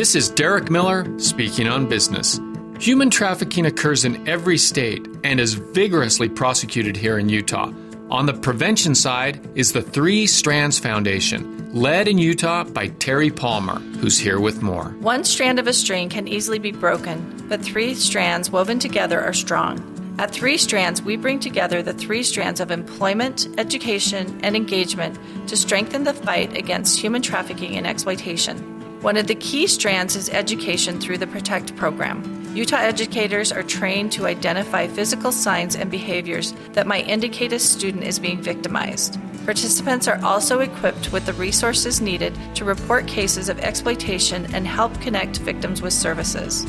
This 0.00 0.14
is 0.14 0.30
Derek 0.30 0.70
Miller 0.70 1.04
speaking 1.18 1.68
on 1.68 1.86
business. 1.86 2.40
Human 2.78 3.10
trafficking 3.10 3.66
occurs 3.66 4.06
in 4.06 4.26
every 4.26 4.56
state 4.56 5.06
and 5.24 5.38
is 5.38 5.52
vigorously 5.52 6.26
prosecuted 6.26 6.96
here 6.96 7.18
in 7.18 7.28
Utah. 7.28 7.70
On 8.10 8.24
the 8.24 8.32
prevention 8.32 8.94
side 8.94 9.46
is 9.54 9.72
the 9.72 9.82
Three 9.82 10.26
Strands 10.26 10.78
Foundation, 10.78 11.70
led 11.74 12.08
in 12.08 12.16
Utah 12.16 12.64
by 12.64 12.86
Terry 12.86 13.30
Palmer, 13.30 13.78
who's 13.98 14.18
here 14.18 14.40
with 14.40 14.62
more. 14.62 14.86
One 15.00 15.22
strand 15.22 15.58
of 15.58 15.66
a 15.66 15.72
string 15.74 16.08
can 16.08 16.26
easily 16.26 16.58
be 16.58 16.72
broken, 16.72 17.44
but 17.50 17.60
three 17.60 17.92
strands 17.92 18.50
woven 18.50 18.78
together 18.78 19.20
are 19.20 19.34
strong. 19.34 19.84
At 20.18 20.30
Three 20.30 20.56
Strands, 20.56 21.02
we 21.02 21.16
bring 21.16 21.40
together 21.40 21.82
the 21.82 21.92
three 21.92 22.22
strands 22.22 22.60
of 22.60 22.70
employment, 22.70 23.48
education, 23.58 24.40
and 24.42 24.56
engagement 24.56 25.18
to 25.46 25.58
strengthen 25.58 26.04
the 26.04 26.14
fight 26.14 26.56
against 26.56 26.98
human 26.98 27.20
trafficking 27.20 27.76
and 27.76 27.86
exploitation. 27.86 28.69
One 29.00 29.16
of 29.16 29.26
the 29.26 29.34
key 29.34 29.66
strands 29.66 30.14
is 30.14 30.28
education 30.28 31.00
through 31.00 31.16
the 31.16 31.26
PROTECT 31.26 31.74
program. 31.74 32.22
Utah 32.54 32.76
educators 32.76 33.50
are 33.50 33.62
trained 33.62 34.12
to 34.12 34.26
identify 34.26 34.88
physical 34.88 35.32
signs 35.32 35.74
and 35.74 35.90
behaviors 35.90 36.52
that 36.74 36.86
might 36.86 37.08
indicate 37.08 37.54
a 37.54 37.58
student 37.58 38.04
is 38.04 38.18
being 38.18 38.42
victimized. 38.42 39.18
Participants 39.46 40.06
are 40.06 40.22
also 40.22 40.60
equipped 40.60 41.12
with 41.12 41.24
the 41.24 41.32
resources 41.32 42.02
needed 42.02 42.36
to 42.54 42.66
report 42.66 43.06
cases 43.06 43.48
of 43.48 43.58
exploitation 43.60 44.54
and 44.54 44.66
help 44.66 45.00
connect 45.00 45.38
victims 45.38 45.80
with 45.80 45.94
services. 45.94 46.66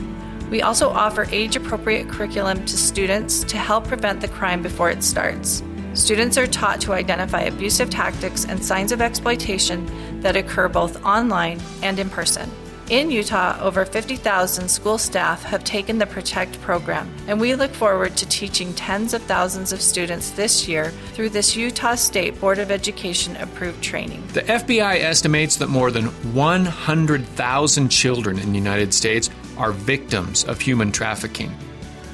We 0.50 0.62
also 0.62 0.88
offer 0.90 1.28
age 1.32 1.58
appropriate 1.58 2.08
curriculum 2.08 2.64
to 2.64 2.78
students 2.78 3.44
to 3.44 3.58
help 3.58 3.88
prevent 3.88 4.22
the 4.22 4.30
crime 4.30 4.62
before 4.62 4.90
it 4.90 5.04
starts. 5.04 5.64
Students 5.94 6.38
are 6.38 6.48
taught 6.48 6.80
to 6.82 6.94
identify 6.94 7.42
abusive 7.42 7.90
tactics 7.90 8.46
and 8.46 8.64
signs 8.64 8.94
of 8.94 9.02
exploitation 9.02 9.86
that 10.22 10.36
occur 10.36 10.68
both 10.68 11.04
online 11.06 11.60
and 11.82 12.00
in 12.00 12.10
person. 12.10 12.50
In 12.92 13.10
Utah, 13.10 13.58
over 13.62 13.86
50,000 13.86 14.68
school 14.68 14.98
staff 14.98 15.44
have 15.44 15.64
taken 15.64 15.98
the 15.98 16.06
PROTECT 16.06 16.60
program, 16.60 17.10
and 17.26 17.40
we 17.40 17.56
look 17.56 17.72
forward 17.72 18.18
to 18.18 18.28
teaching 18.28 18.74
tens 18.74 19.14
of 19.14 19.22
thousands 19.22 19.72
of 19.72 19.82
students 19.82 20.32
this 20.32 20.68
year 20.68 20.90
through 21.14 21.30
this 21.30 21.56
Utah 21.56 21.96
State 21.96 22.38
Board 22.42 22.60
of 22.60 22.70
Education 22.70 23.38
approved 23.38 23.82
training. 23.82 24.22
The 24.34 24.42
FBI 24.42 25.00
estimates 25.00 25.56
that 25.56 25.70
more 25.70 25.90
than 25.90 26.08
100,000 26.34 27.90
children 27.90 28.38
in 28.38 28.52
the 28.52 28.58
United 28.58 28.94
States 28.94 29.30
are 29.58 29.72
victims 29.72 30.44
of 30.44 30.60
human 30.60 30.92
trafficking. 30.92 31.56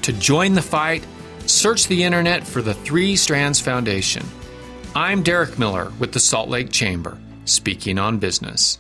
To 0.04 0.14
join 0.14 0.54
the 0.54 0.62
fight, 0.62 1.04
search 1.48 1.88
the 1.88 2.04
internet 2.04 2.46
for 2.46 2.62
the 2.62 2.76
Three 2.76 3.16
Strands 3.16 3.60
Foundation. 3.60 4.24
I'm 4.94 5.24
Derek 5.24 5.58
Miller 5.58 5.92
with 5.98 6.12
the 6.12 6.20
Salt 6.20 6.50
Lake 6.50 6.72
Chamber, 6.72 7.18
speaking 7.48 7.98
on 7.98 8.20
business. 8.20 8.80